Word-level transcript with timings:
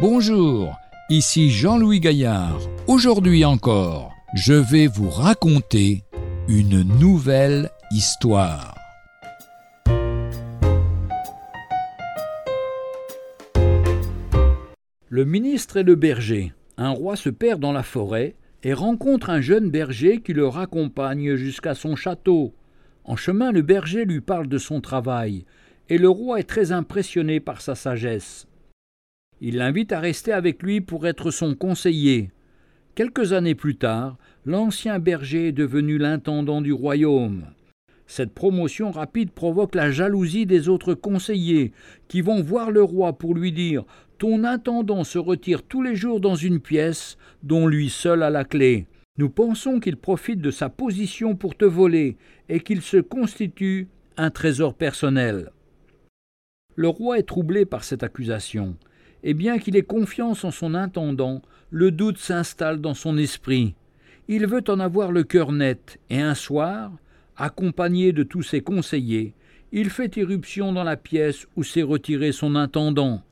Bonjour, 0.00 0.80
ici 1.10 1.50
Jean-Louis 1.50 2.00
Gaillard. 2.00 2.58
Aujourd'hui 2.86 3.44
encore, 3.44 4.14
je 4.32 4.54
vais 4.54 4.86
vous 4.86 5.10
raconter 5.10 6.04
une 6.48 6.80
nouvelle 6.98 7.68
histoire. 7.90 8.74
Le 15.10 15.24
ministre 15.26 15.76
et 15.76 15.82
le 15.82 15.96
berger. 15.96 16.54
Un 16.78 16.88
roi 16.88 17.14
se 17.16 17.28
perd 17.28 17.60
dans 17.60 17.72
la 17.72 17.82
forêt 17.82 18.36
et 18.62 18.72
rencontre 18.72 19.28
un 19.28 19.42
jeune 19.42 19.70
berger 19.70 20.22
qui 20.22 20.32
le 20.32 20.48
raccompagne 20.48 21.34
jusqu'à 21.34 21.74
son 21.74 21.94
château. 21.94 22.54
En 23.04 23.16
chemin, 23.16 23.52
le 23.52 23.60
berger 23.60 24.06
lui 24.06 24.22
parle 24.22 24.48
de 24.48 24.56
son 24.56 24.80
travail, 24.80 25.44
et 25.90 25.98
le 25.98 26.08
roi 26.08 26.40
est 26.40 26.44
très 26.44 26.72
impressionné 26.72 27.38
par 27.38 27.60
sa 27.60 27.74
sagesse. 27.74 28.46
Il 29.42 29.56
l'invite 29.56 29.92
à 29.92 30.00
rester 30.00 30.32
avec 30.32 30.62
lui 30.62 30.82
pour 30.82 31.06
être 31.06 31.30
son 31.30 31.54
conseiller. 31.54 32.30
Quelques 32.94 33.32
années 33.32 33.54
plus 33.54 33.76
tard, 33.76 34.18
l'ancien 34.44 34.98
berger 34.98 35.48
est 35.48 35.52
devenu 35.52 35.96
l'intendant 35.96 36.60
du 36.60 36.74
royaume. 36.74 37.46
Cette 38.06 38.34
promotion 38.34 38.90
rapide 38.90 39.30
provoque 39.30 39.74
la 39.74 39.90
jalousie 39.90 40.44
des 40.44 40.68
autres 40.68 40.92
conseillers, 40.92 41.72
qui 42.08 42.20
vont 42.20 42.42
voir 42.42 42.70
le 42.70 42.82
roi 42.82 43.14
pour 43.14 43.34
lui 43.34 43.52
dire 43.52 43.84
Ton 44.18 44.44
intendant 44.44 45.04
se 45.04 45.16
retire 45.16 45.62
tous 45.62 45.80
les 45.80 45.96
jours 45.96 46.20
dans 46.20 46.34
une 46.34 46.60
pièce, 46.60 47.16
dont 47.42 47.66
lui 47.66 47.88
seul 47.88 48.22
a 48.22 48.28
la 48.28 48.44
clé. 48.44 48.88
Nous 49.16 49.30
pensons 49.30 49.80
qu'il 49.80 49.96
profite 49.96 50.40
de 50.40 50.50
sa 50.50 50.68
position 50.68 51.34
pour 51.34 51.56
te 51.56 51.64
voler, 51.64 52.18
et 52.50 52.60
qu'il 52.60 52.82
se 52.82 52.98
constitue 52.98 53.88
un 54.18 54.30
trésor 54.30 54.74
personnel. 54.74 55.50
Le 56.74 56.88
roi 56.88 57.18
est 57.18 57.28
troublé 57.28 57.64
par 57.64 57.84
cette 57.84 58.02
accusation 58.02 58.76
et 59.22 59.34
bien 59.34 59.58
qu'il 59.58 59.76
ait 59.76 59.82
confiance 59.82 60.44
en 60.44 60.50
son 60.50 60.74
intendant, 60.74 61.42
le 61.70 61.90
doute 61.90 62.18
s'installe 62.18 62.80
dans 62.80 62.94
son 62.94 63.18
esprit. 63.18 63.74
Il 64.28 64.46
veut 64.46 64.64
en 64.68 64.80
avoir 64.80 65.12
le 65.12 65.24
cœur 65.24 65.52
net, 65.52 65.98
et 66.08 66.20
un 66.20 66.34
soir, 66.34 66.92
accompagné 67.36 68.12
de 68.12 68.22
tous 68.22 68.42
ses 68.42 68.60
conseillers, 68.60 69.34
il 69.72 69.88
fait 69.88 70.16
irruption 70.16 70.72
dans 70.72 70.84
la 70.84 70.96
pièce 70.96 71.46
où 71.56 71.62
s'est 71.62 71.82
retiré 71.82 72.32
son 72.32 72.56
intendant. 72.56 73.22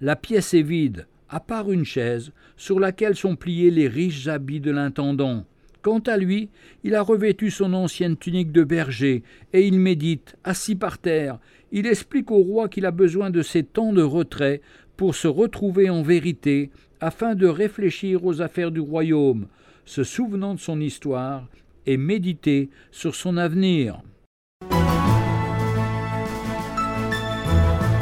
La 0.00 0.14
pièce 0.14 0.54
est 0.54 0.62
vide, 0.62 1.06
à 1.28 1.40
part 1.40 1.70
une 1.72 1.84
chaise, 1.84 2.32
sur 2.56 2.78
laquelle 2.78 3.16
sont 3.16 3.36
pliés 3.36 3.70
les 3.70 3.88
riches 3.88 4.28
habits 4.28 4.60
de 4.60 4.70
l'intendant. 4.70 5.44
Quant 5.82 5.98
à 6.00 6.16
lui, 6.16 6.48
il 6.84 6.94
a 6.94 7.02
revêtu 7.02 7.50
son 7.50 7.72
ancienne 7.72 8.16
tunique 8.16 8.52
de 8.52 8.64
berger, 8.64 9.22
et 9.52 9.66
il 9.66 9.78
médite, 9.78 10.36
assis 10.44 10.76
par 10.76 10.98
terre. 10.98 11.38
Il 11.72 11.86
explique 11.86 12.30
au 12.30 12.38
roi 12.38 12.68
qu'il 12.68 12.86
a 12.86 12.90
besoin 12.90 13.30
de 13.30 13.42
ces 13.42 13.62
temps 13.62 13.92
de 13.92 14.02
retrait 14.02 14.60
pour 15.00 15.14
se 15.14 15.28
retrouver 15.28 15.88
en 15.88 16.02
vérité, 16.02 16.70
afin 17.00 17.34
de 17.34 17.46
réfléchir 17.46 18.26
aux 18.26 18.42
affaires 18.42 18.70
du 18.70 18.80
royaume, 18.80 19.46
se 19.86 20.04
souvenant 20.04 20.52
de 20.52 20.60
son 20.60 20.78
histoire, 20.78 21.48
et 21.86 21.96
méditer 21.96 22.68
sur 22.90 23.14
son 23.14 23.38
avenir. 23.38 24.02